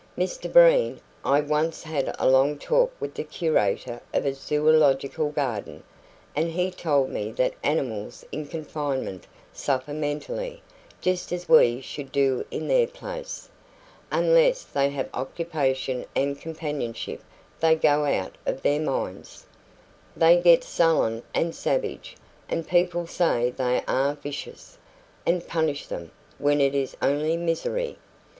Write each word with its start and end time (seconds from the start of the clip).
Mr 0.17 0.51
Breen, 0.51 0.99
I 1.23 1.41
once 1.41 1.83
had 1.83 2.15
a 2.17 2.27
long 2.27 2.57
talk 2.57 2.91
with 2.99 3.13
the 3.13 3.23
curator 3.23 4.01
of 4.15 4.25
a 4.25 4.33
zoological 4.33 5.29
garden, 5.29 5.83
and 6.35 6.49
he 6.49 6.71
told 6.71 7.11
me 7.11 7.31
that 7.33 7.53
animals 7.63 8.25
in 8.31 8.47
confinement 8.47 9.27
suffer 9.53 9.93
mentally, 9.93 10.63
just 11.01 11.31
as 11.31 11.47
we 11.47 11.81
should 11.81 12.11
do 12.11 12.43
in 12.49 12.67
their 12.67 12.87
place. 12.87 13.47
Unless 14.11 14.63
they 14.63 14.89
have 14.89 15.07
occupation 15.13 16.05
and 16.15 16.41
companionship 16.41 17.21
they 17.59 17.75
go 17.75 18.05
out 18.05 18.35
of 18.47 18.63
their 18.63 18.81
minds. 18.81 19.45
They 20.17 20.37
get 20.41 20.63
sullen 20.63 21.21
and 21.35 21.53
savage, 21.53 22.17
and 22.49 22.67
people 22.67 23.05
say 23.05 23.51
they 23.51 23.83
are 23.87 24.15
vicious, 24.15 24.79
and 25.27 25.47
punish 25.47 25.85
them, 25.85 26.09
when 26.39 26.59
it 26.59 26.73
is 26.73 26.97
only 27.03 27.37
misery. 27.37 27.99